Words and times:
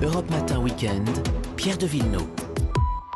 Europe 0.00 0.30
Matin 0.30 0.60
Weekend, 0.60 1.08
Pierre 1.56 1.76
de 1.76 1.86
Villeneuve. 1.86 2.28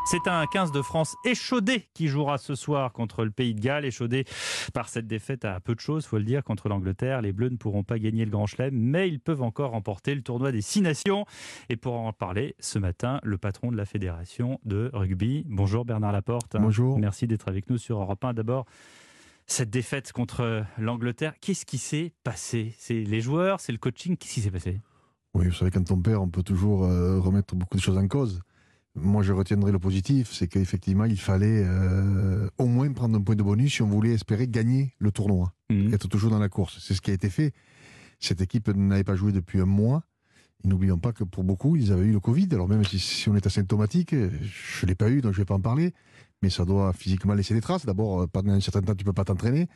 C'est 0.04 0.26
un 0.26 0.44
15 0.46 0.72
de 0.72 0.82
France 0.82 1.14
échaudé 1.24 1.88
qui 1.94 2.08
jouera 2.08 2.38
ce 2.38 2.56
soir 2.56 2.92
contre 2.92 3.24
le 3.24 3.30
Pays 3.30 3.54
de 3.54 3.60
Galles, 3.60 3.84
échaudé 3.84 4.24
par 4.74 4.88
cette 4.88 5.06
défaite 5.06 5.44
à 5.44 5.60
peu 5.60 5.76
de 5.76 5.80
choses, 5.80 6.06
faut 6.06 6.18
le 6.18 6.24
dire, 6.24 6.42
contre 6.42 6.68
l'Angleterre. 6.68 7.22
Les 7.22 7.32
Bleus 7.32 7.50
ne 7.50 7.56
pourront 7.56 7.84
pas 7.84 8.00
gagner 8.00 8.24
le 8.24 8.32
Grand 8.32 8.46
Chelem, 8.46 8.74
mais 8.74 9.08
ils 9.08 9.20
peuvent 9.20 9.42
encore 9.42 9.70
remporter 9.70 10.12
le 10.16 10.22
tournoi 10.22 10.50
des 10.50 10.60
Six 10.60 10.80
Nations. 10.80 11.24
Et 11.68 11.76
pour 11.76 11.94
en 11.94 12.12
parler 12.12 12.56
ce 12.58 12.80
matin, 12.80 13.20
le 13.22 13.38
patron 13.38 13.70
de 13.70 13.76
la 13.76 13.84
Fédération 13.84 14.58
de 14.64 14.90
rugby. 14.92 15.44
Bonjour 15.46 15.84
Bernard 15.84 16.10
Laporte. 16.10 16.56
Bonjour. 16.58 16.98
Merci 16.98 17.28
d'être 17.28 17.46
avec 17.46 17.70
nous 17.70 17.78
sur 17.78 18.00
Europe 18.00 18.24
1. 18.24 18.34
D'abord, 18.34 18.66
cette 19.46 19.70
défaite 19.70 20.10
contre 20.10 20.64
l'Angleterre, 20.78 21.34
qu'est-ce 21.40 21.64
qui 21.64 21.78
s'est 21.78 22.12
passé? 22.24 22.74
C'est 22.76 23.04
les 23.04 23.20
joueurs, 23.20 23.60
c'est 23.60 23.70
le 23.70 23.78
coaching, 23.78 24.16
qu'est-ce 24.16 24.34
qui 24.34 24.40
s'est 24.40 24.50
passé? 24.50 24.80
Oui, 25.34 25.46
vous 25.46 25.54
savez, 25.54 25.70
quand 25.70 25.90
on 25.90 25.96
perd, 26.00 26.18
on 26.22 26.28
peut 26.28 26.42
toujours 26.42 26.84
euh, 26.84 27.18
remettre 27.18 27.54
beaucoup 27.56 27.76
de 27.76 27.82
choses 27.82 27.96
en 27.96 28.06
cause. 28.06 28.40
Moi, 28.94 29.22
je 29.22 29.32
retiendrai 29.32 29.72
le 29.72 29.78
positif, 29.78 30.30
c'est 30.32 30.46
qu'effectivement, 30.48 31.06
il 31.06 31.18
fallait 31.18 31.64
euh, 31.64 32.48
au 32.58 32.66
moins 32.66 32.92
prendre 32.92 33.16
un 33.18 33.22
point 33.22 33.34
de 33.36 33.42
bonus 33.42 33.72
si 33.74 33.82
on 33.82 33.88
voulait 33.88 34.12
espérer 34.12 34.46
gagner 34.46 34.94
le 34.98 35.10
tournoi, 35.10 35.54
Mhm. 35.70 35.94
être 35.94 36.08
toujours 36.08 36.30
dans 36.30 36.38
la 36.38 36.50
course. 36.50 36.78
C'est 36.86 36.92
ce 36.92 37.00
qui 37.00 37.10
a 37.10 37.14
été 37.14 37.30
fait. 37.30 37.54
Cette 38.20 38.42
équipe 38.42 38.68
n'avait 38.68 39.04
pas 39.04 39.16
joué 39.16 39.32
depuis 39.32 39.60
un 39.60 39.64
mois. 39.66 40.04
Et 40.64 40.68
N'oublions 40.68 40.98
pas 40.98 41.12
que 41.12 41.24
pour 41.24 41.42
beaucoup, 41.42 41.74
ils 41.76 41.90
avaient 41.92 42.04
eu 42.04 42.12
le 42.12 42.20
Covid. 42.20 42.48
Alors 42.52 42.68
même 42.68 42.84
si, 42.84 42.98
si 42.98 43.28
on 43.30 43.34
est 43.34 43.46
asymptomatique, 43.46 44.14
je 44.14 44.84
ne 44.84 44.86
l'ai 44.86 44.94
pas 44.94 45.10
eu, 45.10 45.22
donc 45.22 45.32
je 45.32 45.38
ne 45.38 45.42
vais 45.42 45.46
pas 45.46 45.54
en 45.54 45.60
parler. 45.60 45.94
Mais 46.42 46.50
ça 46.50 46.64
doit 46.66 46.92
physiquement 46.92 47.32
laisser 47.34 47.54
des 47.54 47.60
traces. 47.62 47.86
D'abord, 47.86 48.20
euh, 48.22 48.26
pendant 48.26 48.52
un 48.52 48.60
certain 48.60 48.82
temps, 48.82 48.94
tu 48.94 49.02
ne 49.04 49.06
peux 49.06 49.12
pas 49.14 49.24
t'entraîner. 49.24 49.66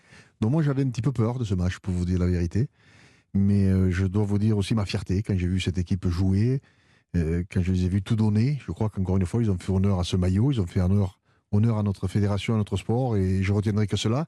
Donc 0.43 0.53
moi, 0.53 0.63
j'avais 0.63 0.83
un 0.83 0.91
petit 0.91 1.03
peu 1.03 1.13
peur 1.13 1.39
de 1.39 1.45
ce 1.45 1.55
match, 1.55 1.79
pour 1.79 1.95
vous 1.95 2.05
dire 2.05 2.19
la 2.19 2.27
vérité. 2.27 2.69
Mais 3.37 3.67
euh, 3.67 3.91
je 3.91 4.07
dois 4.07 4.25
vous 4.25 4.39
dire 4.39 4.57
aussi 4.57 4.75
ma 4.75 4.87
fierté 4.87 5.23
quand 5.23 5.37
j'ai 5.37 5.47
vu 5.47 5.61
cette 5.61 5.79
équipe 5.79 6.09
jouer, 6.09 6.61
euh, 7.17 7.45
quand 7.51 7.63
je 7.63 7.73
les 7.73 7.85
ai 7.85 7.89
vus 7.89 8.03
tout 8.03 8.17
donner. 8.17 8.59
Je 8.67 8.73
crois 8.73 8.89
qu'encore 8.89 9.17
une 9.17 9.27
fois, 9.27 9.43
ils 9.43 9.51
ont 9.51 9.59
fait 9.59 9.73
honneur 9.73 10.01
à 10.01 10.05
ce 10.05 10.17
maillot, 10.17 10.53
ils 10.53 10.61
ont 10.61 10.67
fait 10.67 10.81
honneur, 10.81 11.21
honneur 11.53 11.79
à 11.79 11.83
notre 11.83 12.09
fédération, 12.09 12.55
à 12.55 12.57
notre 12.57 12.77
sport. 12.77 13.17
Et 13.17 13.43
je 13.43 13.53
retiendrai 13.53 13.87
que 13.87 13.97
cela, 13.97 14.27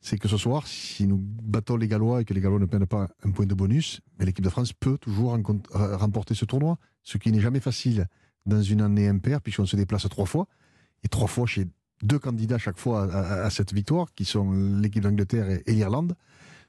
c'est 0.00 0.18
que 0.18 0.28
ce 0.28 0.36
soir, 0.36 0.66
si 0.66 1.06
nous 1.06 1.18
battons 1.18 1.76
les 1.76 1.88
Gallois 1.88 2.20
et 2.20 2.24
que 2.24 2.34
les 2.34 2.40
Gallois 2.40 2.60
ne 2.60 2.66
prennent 2.66 2.86
pas 2.86 3.08
un 3.24 3.30
point 3.30 3.46
de 3.46 3.54
bonus, 3.54 4.00
l'équipe 4.20 4.44
de 4.44 4.50
France 4.50 4.72
peut 4.72 4.98
toujours 4.98 5.34
euh, 5.34 5.96
remporter 5.96 6.34
ce 6.34 6.44
tournoi, 6.44 6.78
ce 7.02 7.18
qui 7.18 7.32
n'est 7.32 7.40
jamais 7.40 7.60
facile 7.60 8.06
dans 8.46 8.62
une 8.62 8.80
année 8.80 9.08
impaire, 9.08 9.40
puisqu'on 9.40 9.66
se 9.66 9.76
déplace 9.76 10.08
trois 10.08 10.26
fois, 10.26 10.46
et 11.02 11.08
trois 11.08 11.26
fois 11.26 11.46
chez 11.46 11.66
deux 12.02 12.18
candidats 12.18 12.58
chaque 12.58 12.78
fois 12.78 13.12
à, 13.12 13.50
cette 13.50 13.72
victoire, 13.72 14.12
qui 14.14 14.24
sont 14.24 14.52
l'équipe 14.80 15.02
d'Angleterre 15.02 15.50
et, 15.50 15.62
et 15.66 15.72
l'Irlande. 15.72 16.14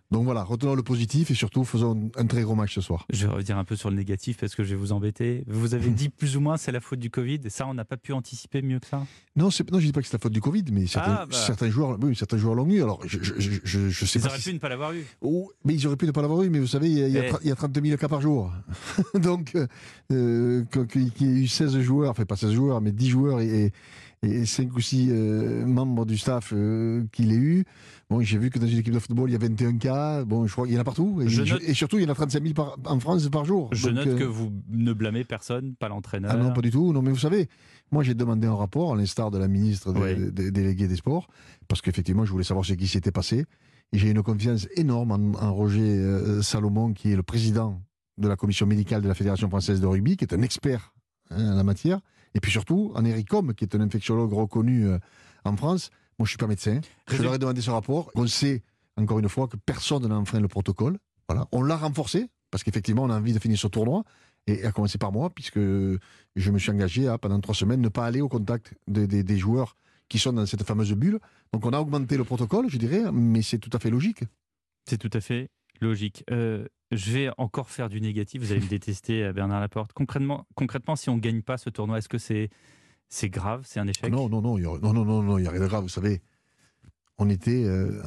Donc 0.09 0.23
voilà, 0.23 0.41
retenons 0.43 0.73
le 0.73 0.83
positif 0.83 1.31
et 1.31 1.33
surtout 1.33 1.65
faisons 1.65 2.09
un 2.15 2.25
très 2.27 2.41
gros 2.43 2.55
match 2.55 2.73
ce 2.75 2.79
soir. 2.79 3.05
Je 3.11 3.27
vais 3.27 3.33
revenir 3.33 3.57
un 3.57 3.65
peu 3.65 3.75
sur 3.75 3.89
le 3.89 3.97
négatif 3.97 4.37
parce 4.37 4.55
que 4.55 4.63
je 4.63 4.69
vais 4.69 4.75
vous 4.79 4.93
embêter. 4.93 5.43
Vous 5.47 5.73
avez 5.73 5.89
dit 5.89 6.07
plus 6.17 6.37
ou 6.37 6.39
moins 6.39 6.55
c'est 6.55 6.71
la 6.71 6.79
faute 6.79 6.99
du 6.99 7.09
Covid 7.09 7.39
et 7.43 7.49
ça 7.49 7.67
on 7.67 7.73
n'a 7.73 7.83
pas 7.83 7.97
pu 7.97 8.13
anticiper 8.13 8.61
mieux 8.61 8.79
que 8.79 8.87
ça? 8.87 9.05
Non, 9.35 9.49
je 9.49 9.63
ne 9.63 9.79
dis 9.81 9.91
pas 9.91 10.01
que 10.01 10.07
c'est 10.07 10.13
la 10.13 10.19
faute 10.19 10.31
du 10.31 10.39
Covid, 10.39 10.63
mais 10.71 10.87
certains, 10.87 11.17
Ah, 11.21 11.25
bah. 11.25 11.35
certains 11.35 11.69
joueurs, 11.69 11.97
oui, 12.01 12.15
certains 12.15 12.37
joueurs 12.37 12.55
l'ont 12.55 12.69
eu. 12.69 12.81
Alors, 12.81 13.01
je, 13.05 13.19
je, 13.21 13.59
je, 13.89 14.05
sais 14.05 14.17
Ils 14.17 14.21
pas 14.21 14.29
auraient 14.29 14.37
si 14.39 14.49
pu 14.49 14.53
ne 14.55 14.59
pas 14.59 14.69
l'avoir 14.69 14.93
eu. 14.93 15.03
Oh, 15.21 15.51
mais 15.65 15.73
ils 15.75 15.85
auraient 15.85 15.97
pu 15.97 16.05
ne 16.07 16.11
pas 16.11 16.21
l'avoir 16.21 16.41
eu, 16.43 16.49
mais 16.49 16.59
vous 16.59 16.67
savez, 16.67 16.89
il 16.89 16.97
y 16.97 17.03
a, 17.03 17.07
il 17.07 17.13
y 17.13 17.19
a 17.19 17.25
Eh. 17.25 17.29
tra- 17.31 17.39
il 17.43 17.47
y 17.49 17.51
a 17.51 17.55
30 17.55 17.79
000 17.85 17.97
cas 17.97 18.07
par 18.07 18.21
jour. 18.21 18.51
Donc, 19.15 19.55
euh, 19.55 19.67
euh, 20.13 20.63
qu'il 20.89 21.01
y 21.27 21.39
ait 21.39 21.43
eu 21.43 21.47
16 21.47 21.79
joueurs, 21.81 22.11
enfin 22.11 22.23
pas 22.25 22.35
16 22.37 22.53
joueurs, 22.53 22.79
mais 22.81 22.91
10 22.93 23.09
joueurs 23.09 23.41
et, 23.41 23.71
et 24.23 24.45
5 24.45 24.75
ou 24.75 24.79
6 24.81 25.09
euh, 25.11 25.65
membres 25.65 26.05
du 26.05 26.17
staff 26.17 26.51
euh, 26.53 27.03
qu'il 27.11 27.31
ait 27.31 27.35
eu. 27.35 27.65
Bon, 28.09 28.21
j'ai 28.21 28.37
vu 28.37 28.49
que 28.49 28.57
dans 28.57 28.65
une 28.67 28.79
équipe 28.79 28.93
de 28.93 28.99
football, 28.99 29.29
il 29.29 29.33
y 29.33 29.35
a 29.35 29.39
21 29.39 29.77
cas. 29.77 30.23
Bon, 30.25 30.47
je 30.47 30.51
crois 30.53 30.65
qu'il 30.65 30.73
y 30.75 30.77
en 30.77 30.81
a 30.81 30.83
partout. 30.83 31.21
Et, 31.21 31.27
Je 31.29 31.43
je- 31.43 31.53
note- 31.53 31.63
et 31.63 31.73
surtout, 31.73 31.97
il 31.99 32.03
y 32.03 32.05
en 32.07 32.09
a 32.09 32.15
35 32.15 32.41
000 32.41 32.53
par- 32.53 32.77
en 32.85 32.99
France 32.99 33.27
par 33.29 33.45
jour. 33.45 33.69
Je 33.73 33.87
Donc, 33.89 33.95
note 33.97 34.07
euh, 34.07 34.17
que 34.17 34.23
vous 34.23 34.51
ne 34.69 34.93
blâmez 34.93 35.23
personne, 35.23 35.75
pas 35.75 35.87
l'entraîneur. 35.89 36.31
ah 36.33 36.37
non, 36.37 36.51
pas 36.53 36.61
du 36.61 36.71
tout. 36.71 36.93
Non, 36.93 37.01
mais 37.01 37.11
vous 37.11 37.17
savez, 37.19 37.47
moi 37.91 38.03
j'ai 38.03 38.13
demandé 38.15 38.47
un 38.47 38.55
rapport, 38.55 38.93
à 38.93 38.95
l'instar 38.97 39.29
de 39.29 39.37
la 39.37 39.47
ministre 39.47 39.93
des, 39.93 39.99
Oui. 39.99 40.31
des- 40.31 40.51
déléguée 40.51 40.87
des 40.87 40.95
Sports, 40.95 41.27
parce 41.67 41.81
qu'effectivement, 41.81 42.25
je 42.25 42.31
voulais 42.31 42.43
savoir 42.43 42.65
ce 42.65 42.73
qui 42.73 42.87
s'était 42.87 43.11
passé. 43.11 43.45
Et 43.93 43.97
j'ai 43.99 44.09
une 44.09 44.23
confiance 44.23 44.67
énorme 44.75 45.11
en, 45.11 45.39
en 45.39 45.53
Roger 45.53 45.81
euh, 45.81 46.41
Salomon, 46.41 46.91
qui 46.93 47.11
est 47.11 47.15
le 47.15 47.23
président 47.23 47.81
de 48.17 48.27
la 48.27 48.35
commission 48.35 48.65
médicale 48.65 49.01
de 49.01 49.07
la 49.07 49.13
Fédération 49.13 49.47
française 49.47 49.79
de 49.79 49.85
rugby, 49.85 50.17
qui 50.17 50.25
est 50.25 50.33
un 50.33 50.41
expert 50.41 50.93
hein, 51.31 51.53
en 51.53 51.55
la 51.55 51.63
matière. 51.63 51.99
Et 52.33 52.39
puis 52.39 52.51
surtout, 52.51 52.91
en 52.95 53.05
Eric 53.05 53.29
qui 53.55 53.63
est 53.63 53.75
un 53.75 53.81
infectiologue 53.81 54.33
reconnu 54.33 54.87
euh, 54.87 54.99
en 55.45 55.55
France. 55.55 55.89
Moi, 56.19 56.25
je 56.25 56.29
suis 56.29 56.37
pas 56.37 56.47
médecin. 56.47 56.81
Je 57.09 57.21
leur 57.21 57.33
ai 57.33 57.39
demandé 57.39 57.61
ce 57.61 57.69
rapport. 57.69 58.11
On 58.15 58.27
sait, 58.27 58.63
encore 58.95 59.19
une 59.19 59.29
fois, 59.29 59.47
que 59.47 59.57
personne 59.57 60.07
n'a 60.07 60.15
enfreint 60.15 60.39
le 60.39 60.47
protocole. 60.47 60.97
Voilà. 61.29 61.47
On 61.51 61.61
l'a 61.61 61.77
renforcé, 61.77 62.27
parce 62.51 62.63
qu'effectivement, 62.63 63.03
on 63.03 63.09
a 63.09 63.17
envie 63.17 63.33
de 63.33 63.39
finir 63.39 63.57
ce 63.57 63.67
tournoi. 63.67 64.03
Et 64.47 64.63
à 64.63 64.71
commencer 64.71 64.97
par 64.97 65.11
moi, 65.11 65.29
puisque 65.29 65.59
je 65.59 66.51
me 66.51 66.57
suis 66.57 66.71
engagé 66.71 67.07
à, 67.07 67.17
pendant 67.17 67.39
trois 67.41 67.53
semaines, 67.53 67.81
ne 67.81 67.89
pas 67.89 68.05
aller 68.05 68.21
au 68.21 68.29
contact 68.29 68.73
des 68.87 69.37
joueurs 69.37 69.75
qui 70.09 70.19
sont 70.19 70.33
dans 70.33 70.45
cette 70.45 70.63
fameuse 70.63 70.93
bulle. 70.93 71.19
Donc 71.53 71.65
on 71.65 71.71
a 71.71 71.79
augmenté 71.79 72.17
le 72.17 72.23
protocole, 72.23 72.69
je 72.69 72.77
dirais, 72.77 73.11
mais 73.11 73.41
c'est 73.41 73.57
tout 73.57 73.69
à 73.73 73.79
fait 73.79 73.89
logique. 73.89 74.23
C'est 74.85 74.97
tout 74.97 75.09
à 75.13 75.21
fait 75.21 75.49
logique. 75.81 76.23
Euh, 76.31 76.65
je 76.91 77.11
vais 77.11 77.29
encore 77.37 77.69
faire 77.69 77.89
du 77.89 77.99
négatif. 78.01 78.41
Vous 78.41 78.51
allez 78.51 78.61
me 78.61 78.67
détester, 78.69 79.23
euh, 79.23 79.33
Bernard 79.33 79.59
Laporte. 79.59 79.93
Concrètement, 79.93 80.45
concrètement 80.55 80.95
si 80.95 81.09
on 81.09 81.15
ne 81.17 81.21
gagne 81.21 81.41
pas 81.41 81.57
ce 81.57 81.69
tournoi, 81.69 81.97
est-ce 81.99 82.09
que 82.09 82.17
c'est 82.17 82.49
c'est 83.09 83.29
grave 83.29 83.63
C'est 83.65 83.79
un 83.79 83.87
échec? 83.87 84.11
Non, 84.11 84.27
non, 84.29 84.41
non, 84.41 84.57
il 84.57 84.63
y 84.63 84.65
a, 84.67 84.77
non, 84.79 84.93
non, 84.93 85.05
non, 85.05 85.31
a 85.45 85.49
rien 85.49 85.61
de 85.61 85.67
grave. 85.67 85.83
Vous 85.83 85.89
savez, 85.89 86.21
on 87.17 87.29
était, 87.29 87.63
euh, 87.65 88.01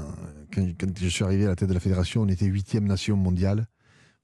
quand, 0.54 0.66
quand 0.78 0.98
je 0.98 1.08
suis 1.08 1.24
arrivé 1.24 1.44
à 1.46 1.48
la 1.48 1.56
tête 1.56 1.68
de 1.68 1.74
la 1.74 1.80
fédération, 1.80 2.22
on 2.22 2.28
était 2.28 2.46
huitième 2.46 2.84
nation 2.86 3.16
mondiale. 3.16 3.66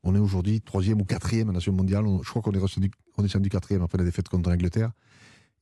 On 0.02 0.14
est 0.14 0.18
aujourd'hui 0.18 0.60
troisième 0.60 1.00
ou 1.00 1.04
quatrième 1.04 1.50
nation 1.50 1.72
mondiale. 1.72 2.06
On- 2.06 2.22
je 2.22 2.28
crois 2.30 2.42
qu'on 2.42 2.52
est 2.52 2.58
redescendu, 2.58 2.90
redescendu 3.16 3.48
quatrième 3.48 3.82
après 3.82 3.98
la 3.98 4.04
défaite 4.04 4.28
contre 4.28 4.50
l'Angleterre. 4.50 4.92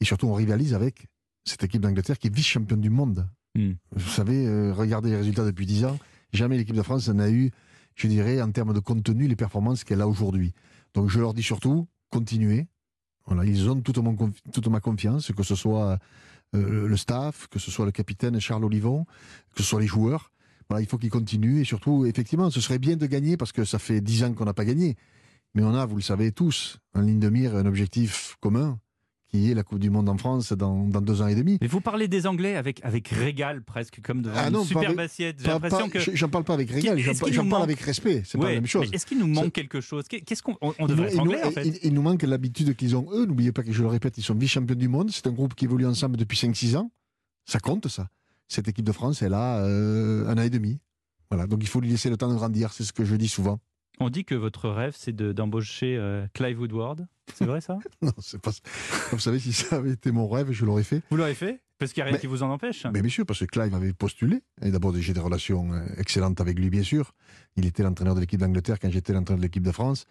Et 0.00 0.04
surtout, 0.04 0.26
on 0.26 0.34
rivalise 0.34 0.74
avec 0.74 1.06
cette 1.44 1.62
équipe 1.64 1.80
d'Angleterre 1.80 2.18
qui 2.18 2.26
est 2.26 2.34
vice-championne 2.34 2.80
du 2.80 2.90
monde. 2.90 3.26
Hmm. 3.54 3.72
Vous 3.92 4.10
savez, 4.10 4.46
euh, 4.46 4.72
regardez 4.74 5.10
les 5.10 5.16
résultats 5.16 5.44
depuis 5.44 5.64
dix 5.64 5.84
ans. 5.84 5.98
Jamais 6.32 6.56
l'équipe 6.58 6.74
de 6.74 6.82
France 6.82 7.08
n'a 7.08 7.30
eu, 7.30 7.52
je 7.94 8.08
dirais, 8.08 8.40
en 8.42 8.50
termes 8.50 8.74
de 8.74 8.80
contenu, 8.80 9.26
les 9.28 9.36
performances 9.36 9.84
qu'elle 9.84 10.00
a 10.00 10.08
aujourd'hui. 10.08 10.52
Donc 10.94 11.08
je 11.08 11.20
leur 11.20 11.34
dis 11.34 11.42
surtout, 11.42 11.86
continuez. 12.10 12.66
Voilà, 13.26 13.44
ils 13.44 13.70
ont 13.70 13.80
toute, 13.80 13.98
mon 13.98 14.16
toute 14.52 14.68
ma 14.68 14.80
confiance, 14.80 15.32
que 15.32 15.42
ce 15.42 15.54
soit 15.54 15.98
euh, 16.54 16.86
le 16.86 16.96
staff, 16.96 17.46
que 17.48 17.58
ce 17.58 17.70
soit 17.70 17.86
le 17.86 17.92
capitaine 17.92 18.38
Charles 18.38 18.64
Olivon, 18.64 19.06
que 19.54 19.62
ce 19.62 19.68
soit 19.68 19.80
les 19.80 19.86
joueurs. 19.86 20.30
Voilà, 20.68 20.82
il 20.82 20.88
faut 20.88 20.98
qu'ils 20.98 21.10
continuent 21.10 21.60
et 21.60 21.64
surtout, 21.64 22.06
effectivement, 22.06 22.50
ce 22.50 22.60
serait 22.60 22.78
bien 22.78 22.96
de 22.96 23.06
gagner 23.06 23.36
parce 23.36 23.52
que 23.52 23.64
ça 23.64 23.78
fait 23.78 24.00
dix 24.00 24.24
ans 24.24 24.32
qu'on 24.34 24.44
n'a 24.44 24.54
pas 24.54 24.64
gagné. 24.64 24.96
Mais 25.54 25.62
on 25.62 25.74
a, 25.74 25.86
vous 25.86 25.96
le 25.96 26.02
savez 26.02 26.32
tous, 26.32 26.78
en 26.94 27.00
ligne 27.00 27.20
de 27.20 27.28
mire, 27.28 27.54
un 27.54 27.66
objectif 27.66 28.36
commun 28.40 28.78
qui 29.34 29.50
est 29.50 29.54
la 29.54 29.64
Coupe 29.64 29.80
du 29.80 29.90
Monde 29.90 30.08
en 30.08 30.16
France 30.16 30.52
dans, 30.52 30.86
dans 30.86 31.00
deux 31.00 31.20
ans 31.20 31.26
et 31.26 31.34
demi. 31.34 31.58
Mais 31.60 31.66
vous 31.66 31.80
parlez 31.80 32.06
des 32.06 32.26
Anglais 32.28 32.54
avec, 32.54 32.80
avec 32.84 33.08
régal 33.08 33.62
presque, 33.62 34.00
comme 34.00 34.22
devant 34.22 34.36
Ah 34.38 34.48
non, 34.50 34.62
superbe 34.64 34.84
avec- 34.98 35.00
assiette. 35.10 35.36
J'ai 35.40 35.46
Pas- 35.46 35.52
l'impression 35.54 35.88
pas- 35.88 35.98
que... 36.04 36.14
J'en 36.16 36.28
parle 36.28 36.44
pas 36.44 36.54
avec 36.54 36.70
régal, 36.70 36.96
j'en 36.98 37.12
qu'il 37.14 37.48
parle 37.48 37.62
avec 37.64 37.80
respect. 37.80 38.22
C'est 38.24 38.38
pas 38.38 38.46
la 38.48 38.54
même 38.54 38.66
chose. 38.66 38.88
Est-ce 38.92 39.04
qu'il 39.06 39.18
nous 39.18 39.26
manque 39.26 39.52
quelque 39.52 39.80
chose? 39.80 40.04
Qu'est- 40.08 40.20
Qu'est-ce 40.20 40.42
qu'on 40.42 40.56
on, 40.60 40.72
Il 40.78 40.86
devrait 40.86 40.96
nous- 40.96 41.02
être 41.08 41.12
il 41.12 41.16
nous- 41.16 41.22
anglais 41.22 41.44
en 41.44 41.50
fait? 41.50 41.66
il- 41.66 41.78
il 41.82 41.94
nous 41.94 42.02
manque 42.02 42.22
l'habitude 42.22 42.76
qu'ils 42.76 42.94
ont 42.96 43.06
eux. 43.12 43.26
N'oubliez 43.26 43.50
pas 43.50 43.64
que 43.64 43.72
je 43.72 43.82
le 43.82 43.88
répète, 43.88 44.16
ils 44.18 44.22
sont 44.22 44.34
vice-champions 44.34 44.76
du 44.76 44.86
monde. 44.88 45.10
C'est 45.10 45.26
un 45.26 45.32
groupe 45.32 45.54
qui 45.54 45.64
évolue 45.64 45.86
ensemble 45.86 46.16
depuis 46.16 46.38
5-6 46.38 46.76
ans. 46.76 46.90
Ça 47.44 47.58
compte, 47.58 47.88
ça. 47.88 48.08
Cette 48.46 48.68
équipe 48.68 48.84
de 48.84 48.92
France, 48.92 49.20
elle 49.22 49.34
a 49.34 49.64
euh, 49.64 50.28
un 50.28 50.38
an 50.38 50.42
et 50.42 50.50
demi. 50.50 50.78
Voilà, 51.30 51.46
donc 51.48 51.58
il 51.62 51.68
faut 51.68 51.80
lui 51.80 51.88
laisser 51.90 52.08
le 52.08 52.16
temps 52.16 52.28
de 52.28 52.34
grandir. 52.36 52.72
C'est 52.72 52.84
ce 52.84 52.92
que 52.92 53.04
je 53.04 53.16
dis 53.16 53.28
souvent. 53.28 53.58
On 54.00 54.10
dit 54.10 54.24
que 54.24 54.34
votre 54.34 54.68
rêve, 54.68 54.94
c'est 54.98 55.14
de- 55.14 55.32
d'embaucher 55.32 55.96
euh, 55.96 56.26
Clive 56.34 56.60
Woodward. 56.60 57.06
C'est 57.34 57.46
vrai 57.46 57.60
ça? 57.60 57.78
Non, 58.02 58.12
c'est 58.18 58.40
pas. 58.40 58.50
Vous 59.12 59.18
savez, 59.18 59.38
si 59.38 59.52
ça 59.52 59.76
avait 59.76 59.92
été 59.92 60.10
mon 60.10 60.28
rêve, 60.28 60.50
je 60.52 60.64
l'aurais 60.64 60.82
fait. 60.82 61.00
Vous 61.10 61.16
l'aurez 61.16 61.34
fait? 61.34 61.60
Parce 61.78 61.92
qu'il 61.92 62.00
n'y 62.00 62.02
a 62.02 62.04
rien 62.06 62.14
Mais- 62.14 62.20
qui 62.20 62.26
vous 62.26 62.42
en 62.42 62.50
empêche. 62.50 62.86
Mais 62.92 63.00
bien 63.02 63.10
sûr, 63.10 63.24
parce 63.26 63.40
que 63.40 63.44
Clive 63.46 63.74
avait 63.74 63.92
postulé. 63.92 64.42
Et 64.62 64.70
d'abord, 64.70 64.94
j'ai 64.96 65.12
des 65.12 65.20
relations 65.20 65.72
euh, 65.72 65.84
excellentes 65.96 66.40
avec 66.40 66.58
lui, 66.58 66.70
bien 66.70 66.82
sûr. 66.82 67.12
Il 67.56 67.66
était 67.66 67.82
l'entraîneur 67.82 68.14
de 68.14 68.20
l'équipe 68.20 68.38
d'Angleterre 68.40 68.78
quand 68.80 68.90
j'étais 68.90 69.12
l'entraîneur 69.12 69.38
de 69.38 69.42
l'équipe 69.44 69.62
de 69.62 69.72
France. 69.72 70.06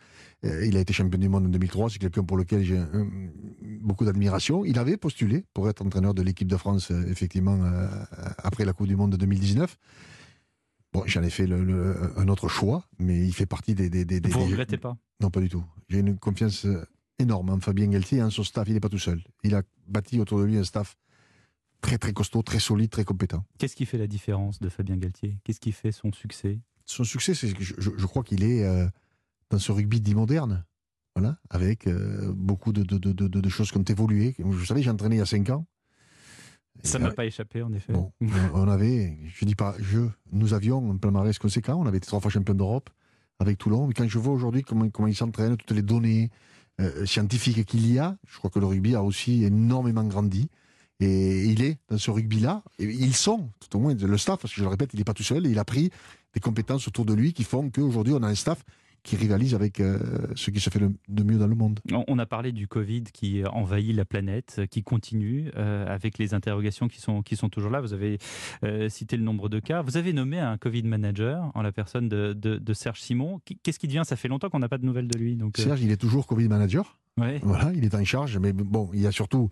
Euh, 0.46 0.66
il 0.66 0.76
a 0.78 0.80
été 0.82 0.94
champion 0.94 1.20
du 1.20 1.30
monde 1.30 1.46
en 1.46 1.50
2003. 1.50 1.90
C'est 1.90 2.00
quelqu'un 2.00 2.24
pour 2.24 2.38
lequel 2.38 2.64
j'ai 2.64 2.82
beaucoup 3.82 4.06
d'admiration. 4.06 4.66
Il 4.66 4.78
avait 4.80 4.98
postulé 4.98 5.46
pour 5.54 5.70
être 5.70 5.82
entraîneur 5.86 6.14
de 6.14 6.22
l'équipe 6.22 6.48
de 6.48 6.58
France, 6.58 6.92
effectivement, 7.08 7.60
après 8.38 8.66
la 8.66 8.74
Coupe 8.74 8.88
du 8.88 8.96
Monde 8.96 9.12
de 9.12 9.18
2019. 9.18 9.78
Bon, 10.94 11.04
j'en 11.08 11.24
ai 11.24 11.30
fait 11.30 11.48
le- 11.48 11.64
le- 11.64 12.14
un 12.20 12.28
autre 12.28 12.48
choix, 12.48 12.86
mais 13.00 13.26
il 13.26 13.34
fait 13.34 13.46
partie 13.48 13.74
des. 13.76 13.90
des, 13.90 14.06
des, 14.06 14.20
des- 14.20 14.30
Vous 14.30 14.40
ne 14.40 14.46
regrettez 14.46 14.78
pas? 14.78 14.96
Non, 15.22 15.30
pas 15.32 15.42
du 15.42 15.50
tout. 15.50 15.64
J'ai 15.90 16.00
une 16.00 16.18
confiance 16.18 16.66
énorme 17.20 17.50
en 17.50 17.60
Fabien 17.60 17.88
Galtier 17.88 18.20
et 18.20 18.24
en 18.24 18.30
son 18.30 18.44
staff. 18.44 18.68
Il 18.68 18.74
n'est 18.76 18.80
pas 18.80 18.90
tout 18.90 19.00
seul. 19.00 19.24
Il 19.44 19.56
a 19.56 19.64
bâti 19.88 20.20
autour 20.20 20.40
de 20.40 20.44
lui 20.46 20.58
un 20.58 20.64
staff 20.64 20.96
très, 21.82 21.98
très 21.98 22.14
costaud, 22.14 22.42
très 22.44 22.60
solide, 22.60 22.90
très 22.92 23.06
compétent. 23.06 23.44
Qu'est-ce 23.58 23.76
qui 23.76 23.86
fait 23.86 23.98
la 23.98 24.08
différence 24.08 24.60
de 24.60 24.70
Fabien 24.70 24.98
Galtier? 24.98 25.38
Qu'est-ce 25.44 25.60
qui 25.60 25.72
fait 25.72 25.92
son 25.92 26.12
succès? 26.14 26.60
Son 26.86 27.04
succès, 27.04 27.34
c'est 27.34 27.52
que 27.54 27.64
je, 27.64 27.74
je- 27.78 27.92
je 27.98 28.06
crois 28.06 28.24
qu'il 28.24 28.44
est 28.44 28.64
euh, 28.64 28.88
dans 29.50 29.60
ce 29.60 29.72
rugby 29.72 30.00
dit 30.02 30.16
moderne. 30.16 30.64
Voilà, 31.16 31.38
avec 31.52 31.86
euh, 31.88 32.32
beaucoup 32.36 32.74
de, 32.74 32.82
de, 32.84 32.98
de, 32.98 33.12
de- 33.14 33.28
de 33.28 33.50
choses 33.50 33.72
qui 33.72 33.78
ont 33.78 33.84
évolué. 33.84 34.36
Vous 34.40 34.66
savez, 34.66 34.82
j'ai 34.82 34.90
entraîné 34.90 35.16
il 35.16 35.20
y 35.20 35.22
a 35.22 35.26
5 35.28 35.48
ans. 35.52 35.68
Ça 36.82 36.98
Et, 36.98 37.02
m'a 37.02 37.12
pas 37.12 37.26
échappé, 37.26 37.62
en 37.62 37.72
effet. 37.74 37.94
Bon, 37.94 38.12
on- 38.54 38.68
avait, 38.68 39.18
je 39.28 39.46
dis 39.46 39.56
pas 39.56 39.76
je, 39.80 40.00
nous 40.32 40.54
avions 40.54 40.92
un 40.92 40.98
palmarès 40.98 41.38
conséquent, 41.38 41.76
on 41.80 41.86
avait 41.86 41.98
été 41.98 42.08
trois 42.08 42.20
fois 42.20 42.32
champion 42.32 42.56
d'Europe 42.56 42.90
avec 43.40 43.58
Toulon, 43.58 43.88
mais 43.88 43.94
quand 43.94 44.08
je 44.08 44.20
vois 44.20 44.34
aujourd'hui 44.34 44.64
comment, 44.64 44.90
comment 44.90 45.08
ils 45.08 45.16
s'entraînent, 45.16 45.56
toutes 45.58 45.72
les 45.72 45.82
données, 45.82 46.30
euh, 46.82 47.06
scientifique 47.06 47.64
qu'il 47.66 47.92
y 47.92 48.00
a. 48.00 48.18
Je 48.28 48.38
crois 48.38 48.50
que 48.50 48.60
le 48.60 48.66
rugby 48.66 48.96
a 48.96 49.04
aussi 49.04 49.44
énormément 49.44 50.04
grandi. 50.04 50.50
Et 51.00 51.46
il 51.46 51.62
est 51.64 51.78
dans 51.90 51.98
ce 51.98 52.10
rugby-là. 52.12 52.64
Et 52.80 52.86
ils 52.86 53.16
sont, 53.16 53.50
tout 53.60 53.78
au 53.78 53.80
moins, 53.80 53.94
le 53.94 54.18
staff, 54.18 54.40
parce 54.40 54.54
que 54.54 54.60
je 54.60 54.64
le 54.64 54.70
répète, 54.70 54.92
il 54.94 54.98
n'est 54.98 55.04
pas 55.04 55.14
tout 55.14 55.24
seul. 55.24 55.46
Et 55.46 55.50
il 55.50 55.60
a 55.60 55.66
pris 55.66 55.92
des 56.34 56.40
compétences 56.40 56.88
autour 56.88 57.06
de 57.06 57.14
lui 57.14 57.34
qui 57.34 57.44
font 57.44 57.70
qu'aujourd'hui, 57.70 58.14
on 58.14 58.24
a 58.24 58.28
un 58.28 58.36
staff 58.36 58.64
qui 59.04 59.16
rivalise 59.18 59.54
avec 59.54 59.80
euh, 59.82 60.00
ce 60.36 60.50
qui 60.50 60.60
se 60.62 60.70
fait 60.70 60.80
le- 60.80 60.94
de 61.10 61.24
mieux 61.24 61.38
dans 61.38 61.48
le 61.48 61.56
monde. 61.56 61.80
On 62.08 62.18
a 62.20 62.26
parlé 62.26 62.52
du 62.54 62.68
Covid 62.68 63.04
qui 63.14 63.44
envahit 63.46 63.94
la 63.96 64.06
planète, 64.06 64.62
qui 64.72 64.82
continue, 64.82 65.52
euh, 65.58 65.86
avec 65.94 66.18
les 66.18 66.34
interrogations 66.34 66.88
qui 66.88 67.02
sont, 67.02 67.22
qui 67.22 67.36
sont 67.36 67.50
toujours 67.50 67.70
là. 67.70 67.82
Vous 67.82 67.94
avez 67.94 68.18
euh, 68.64 68.88
cité 68.90 69.18
le 69.18 69.24
nombre 69.24 69.50
de 69.50 69.60
cas. 69.60 69.82
Vous 69.82 69.98
avez 69.98 70.14
nommé 70.14 70.40
un 70.40 70.58
Covid 70.58 70.84
manager 70.84 71.52
en 71.54 71.62
la 71.62 71.72
personne 71.74 72.08
de, 72.08 72.34
de- 72.34 72.58
de 72.58 72.74
Serge 72.74 73.02
Simon. 73.02 73.42
Qu'est-ce 73.62 73.78
qui 73.80 73.88
devient? 73.88 74.04
Ça 74.06 74.16
fait 74.16 74.30
longtemps 74.30 74.50
qu'on 74.50 74.60
n'a 74.60 74.70
pas 74.70 74.78
de 74.78 74.86
nouvelles 74.86 75.08
de 75.10 75.18
lui. 75.20 75.36
Donc, 75.36 75.60
euh, 75.60 75.64
Serge, 75.64 75.82
il 75.82 75.92
est 75.92 75.98
toujours 75.98 76.26
Covid 76.26 76.48
manager. 76.48 76.98
ouais. 77.18 77.40
Voilà, 77.44 77.72
il 77.76 77.84
est 77.84 77.96
en 77.96 78.04
charge. 78.06 78.38
Mais 78.38 78.54
bon, 78.54 78.90
il 78.94 79.02
y 79.02 79.08
a 79.08 79.12
surtout 79.12 79.50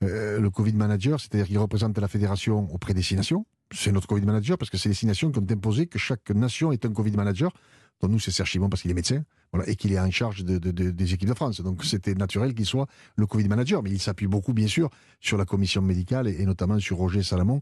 le 0.00 0.48
Covid 0.48 0.74
manager, 0.74 1.18
c'est-à-dire 1.20 1.46
qu'il 1.46 1.58
représente 1.58 1.96
la 1.98 2.08
fédération 2.08 2.68
auprès 2.74 2.92
des 2.94 3.00
six 3.02 3.16
nations. 3.16 3.46
C'est 3.72 3.90
notre 3.92 4.06
Covid 4.06 4.24
manager 4.26 4.58
parce 4.58 4.70
que 4.70 4.76
c'est 4.76 4.88
les 4.90 4.94
six 4.94 5.06
nations 5.06 5.30
qui 5.32 5.38
ont 5.38 5.46
imposé 5.50 5.86
que 5.86 5.98
chaque 5.98 6.30
nation 6.30 6.72
est 6.72 6.84
un 6.84 6.92
Covid 6.92 7.12
manager. 7.12 7.52
Donc 8.00 8.10
nous, 8.10 8.18
c'est 8.18 8.30
Serge 8.30 8.50
Simon 8.50 8.68
parce 8.68 8.82
qu'il 8.82 8.90
est 8.90 8.94
médecin 8.94 9.24
voilà, 9.52 9.68
et 9.70 9.76
qu'il 9.76 9.92
est 9.92 9.98
en 10.00 10.10
charge 10.10 10.44
de- 10.44 10.58
de- 10.58 10.72
de- 10.72 10.90
des 10.90 11.14
équipes 11.14 11.28
de 11.28 11.34
France. 11.34 11.60
Donc 11.60 11.84
c'était 11.84 12.14
naturel 12.14 12.54
qu'il 12.54 12.66
soit 12.66 12.86
le 13.16 13.26
Covid 13.26 13.48
manager. 13.48 13.82
Mais 13.82 13.90
il 13.90 14.00
s'appuie 14.00 14.26
beaucoup, 14.26 14.52
bien 14.52 14.66
sûr, 14.66 14.90
sur 15.20 15.38
la 15.38 15.44
commission 15.44 15.80
médicale 15.80 16.28
et, 16.28 16.40
et 16.40 16.44
notamment 16.46 16.78
sur 16.80 16.96
Roger 16.98 17.22
Salamon. 17.22 17.60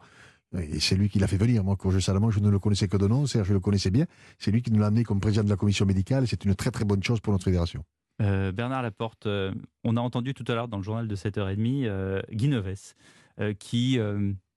Et 0.58 0.80
c'est 0.80 0.96
lui 0.96 1.08
qui 1.08 1.18
l'a 1.18 1.26
fait 1.28 1.36
venir. 1.38 1.64
Moi, 1.64 1.76
Roger 1.80 2.00
Salamon, 2.00 2.30
je 2.30 2.40
ne 2.40 2.50
le 2.50 2.58
connaissais 2.58 2.88
que 2.88 2.96
de 2.96 3.06
nom. 3.06 3.26
Serge, 3.26 3.48
je 3.48 3.52
le 3.54 3.60
connaissais 3.60 3.90
bien. 3.90 4.06
C'est 4.38 4.50
lui 4.50 4.62
qui 4.62 4.70
nous 4.70 4.80
l'a 4.80 4.86
amené 4.86 5.02
comme 5.04 5.20
président 5.20 5.44
de 5.44 5.48
la 5.50 5.56
commission 5.56 5.86
médicale. 5.86 6.26
C'est 6.28 6.44
une 6.44 6.54
très 6.54 6.70
très 6.70 6.84
bonne 6.84 7.02
chose 7.02 7.20
pour 7.20 7.32
notre 7.32 7.44
fédération. 7.44 7.84
Euh, 8.20 8.52
Bernard 8.52 8.82
Laporte, 8.82 9.26
euh, 9.26 9.52
on 9.84 9.96
a 9.96 10.00
entendu 10.00 10.34
tout 10.34 10.44
à 10.48 10.54
l'heure 10.54 10.68
dans 10.68 10.76
le 10.76 10.82
journal 10.82 11.08
de 11.08 11.16
7h30 11.16 11.86
euh, 11.86 12.20
Guy 12.30 12.48
Neves, 12.48 12.94
euh, 13.40 13.54
qui 13.54 13.98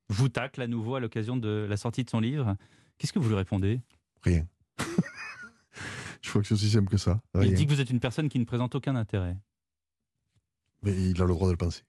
vous 0.09 0.29
tacle 0.29 0.61
à 0.61 0.67
nouveau 0.67 0.95
à 0.95 0.99
l'occasion 0.99 1.37
de 1.37 1.65
la 1.69 1.77
sortie 1.77 2.03
de 2.03 2.09
son 2.09 2.19
livre. 2.19 2.55
Qu'est-ce 2.97 3.13
que 3.13 3.19
vous 3.19 3.29
lui 3.29 3.35
répondez? 3.35 3.79
Rien. 4.23 4.45
je 6.35 6.39
crois 6.39 6.41
que 6.41 6.47
c'est 6.49 6.65
aussi 6.65 6.69
simple 6.69 6.89
que 6.89 6.97
ça. 6.97 7.21
Il 7.41 7.53
dit 7.53 7.65
que 7.65 7.71
vous 7.71 7.79
êtes 7.79 7.89
une 7.89 8.01
personne 8.01 8.27
qui 8.27 8.39
ne 8.39 8.45
présente 8.45 8.75
aucun 8.75 8.95
intérêt. 8.95 9.37
Mais 10.83 10.91
il 10.91 11.21
a 11.21 11.25
le 11.25 11.33
droit 11.33 11.47
de 11.47 11.53
le 11.53 11.57
penser. 11.57 11.83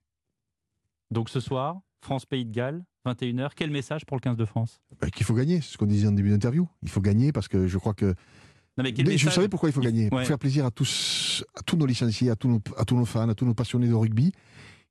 Donc 1.11 1.29
ce 1.29 1.39
soir, 1.41 1.81
France-Pays 2.01 2.45
de 2.45 2.51
Galles, 2.51 2.85
21h, 3.05 3.51
quel 3.55 3.71
message 3.71 4.05
pour 4.05 4.15
le 4.15 4.21
15 4.21 4.37
de 4.37 4.45
France? 4.45 4.79
Ben, 5.01 5.09
qu'il 5.09 5.25
faut 5.25 5.33
gagner, 5.33 5.59
c'est 5.61 5.73
ce 5.73 5.77
qu'on 5.77 5.85
disait 5.85 6.07
en 6.07 6.13
début 6.13 6.29
d'interview. 6.29 6.67
Il 6.81 6.89
faut 6.89 7.01
gagner 7.01 7.31
parce 7.31 7.47
que 7.47 7.67
je 7.67 7.77
crois 7.77 7.93
que. 7.93 8.05
non, 8.05 8.83
mais 8.83 8.93
quel 8.93 9.05
Mais 9.05 9.17
je 9.17 9.25
message 9.25 9.35
savais 9.35 9.49
pourquoi 9.49 9.69
il 9.69 9.73
faut 9.73 9.81
gagner. 9.81 10.09
Pour 10.09 10.21
faire 10.21 10.39
plaisir 10.39 10.65
à 10.65 10.71
tous, 10.71 11.43
à 11.55 11.61
tous 11.61 11.75
nos 11.75 11.85
licenciés, 11.85 12.29
à 12.29 12.35
tous 12.37 12.47
nos, 12.47 12.61
à 12.77 12.85
tous 12.85 12.95
nos 12.95 13.05
fans, 13.05 13.27
à 13.27 13.35
tous 13.35 13.45
nos 13.45 13.53
passionnés 13.53 13.87
de 13.89 13.93
rugby 13.93 14.31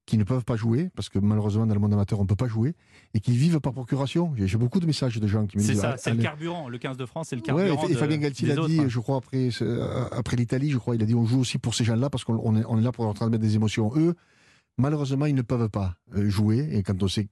qui 0.07 0.17
ne 0.19 0.25
peuvent 0.25 0.45
pas 0.45 0.55
jouer, 0.57 0.89
parce 0.95 1.09
que 1.09 1.19
malheureusement 1.19 1.67
dans 1.67 1.75
le 1.75 1.81
monde 1.81 1.93
amateur 1.93 2.21
on 2.21 2.23
ne 2.23 2.29
peut 2.29 2.37
pas 2.37 2.47
jouer, 2.47 2.75
et 3.15 3.21
qui 3.21 3.33
vivent 3.37 3.59
par 3.61 3.73
procuration. 3.73 4.33
J'ai 4.37 4.57
beaucoup 4.57 4.79
de 4.81 4.87
messages 4.87 5.19
de 5.19 5.27
gens 5.27 5.47
qui 5.47 5.57
me 5.59 5.63
C'est 5.63 5.73
disent. 5.73 5.81
ça, 5.83 5.93
ah, 5.95 5.97
c'est 5.99 6.15
le 6.15 6.23
carburant. 6.23 6.69
Le 6.69 6.79
15 6.79 6.97
de 6.97 7.05
France, 7.07 7.29
c'est 7.31 7.37
le 7.37 7.41
Ouais, 7.43 7.47
carburant. 7.47 7.83
et, 7.89 7.91
et 7.91 7.95
de- 7.95 7.99
Fabien 7.99 8.17
Galtier 8.19 8.47
l'a 8.49 8.67
dit, 8.67 8.81
je 8.87 9.01
crois, 9.01 9.17
après, 9.17 9.51
ce- 9.51 10.09
après 10.13 10.37
l'Italie, 10.37 10.71
je 10.71 10.79
crois, 10.79 10.95
il 10.95 11.03
a 11.03 11.07
dit 11.07 11.15
on 11.17 11.27
joue 11.27 11.41
aussi 11.41 11.59
pour 11.59 11.75
ces 11.75 11.83
gens-là 11.85 12.09
parce 12.09 12.23
qu'on 12.25 12.41
on 12.43 12.57
est, 12.57 12.65
on 12.69 12.79
est 12.79 12.83
là 12.83 12.93
pour 12.93 13.05
leur 13.05 13.15
transmettre 13.15 13.43
des 13.43 13.57
émotions. 13.57 13.91
Eux, 13.97 14.15
malheureusement, 14.79 15.27
ils 15.27 15.35
ne 15.35 15.43
peuvent 15.43 15.69
pas 15.69 15.97
euh, 16.17 16.29
jouer. 16.29 16.69
Et 16.73 16.83
quand 16.83 17.03
on 17.03 17.09
sait, 17.09 17.29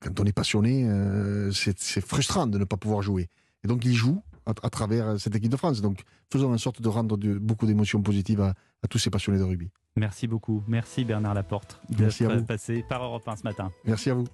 quand 0.00 0.18
on 0.20 0.24
est 0.24 0.32
passionné, 0.32 0.88
euh, 0.88 1.50
c'est 1.52 1.78
c'est 1.78 2.00
frustrant 2.00 2.46
de 2.46 2.58
ne 2.58 2.64
pas 2.64 2.76
pouvoir 2.76 3.02
jouer. 3.02 3.28
Et 3.64 3.68
donc, 3.68 3.84
ils 3.84 3.94
jouent 3.94 4.22
à, 4.46 4.52
à 4.62 4.70
travers 4.70 5.20
cette 5.20 5.34
équipe 5.36 5.50
de 5.52 5.56
France. 5.56 5.82
Donc, 5.82 6.00
faisons 6.32 6.52
en 6.52 6.58
sorte 6.58 6.80
de 6.80 6.88
rendre 6.88 7.16
de- 7.18 7.38
beaucoup 7.38 7.66
d'émotions 7.66 8.00
positives 8.02 8.40
à, 8.40 8.54
à 8.82 8.88
tous 8.88 8.98
ces 8.98 9.10
passionnés 9.10 9.38
de 9.38 9.44
rugby. 9.44 9.68
Merci 9.96 10.26
beaucoup. 10.26 10.62
Merci 10.68 11.04
Bernard 11.04 11.34
Laporte 11.34 11.80
Merci 11.98 12.24
à 12.24 12.28
d'être 12.28 12.46
passé 12.46 12.84
par 12.88 13.02
Europe 13.02 13.26
1 13.26 13.36
ce 13.36 13.42
matin. 13.42 13.70
Merci 13.84 14.10
à 14.10 14.14
vous. 14.14 14.26